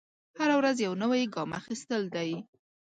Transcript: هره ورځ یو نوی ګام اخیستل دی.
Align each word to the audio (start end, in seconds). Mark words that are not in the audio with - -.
هره 0.39 0.55
ورځ 0.59 0.77
یو 0.85 0.93
نوی 1.03 1.23
ګام 1.33 1.49
اخیستل 1.61 2.03
دی. 2.15 2.31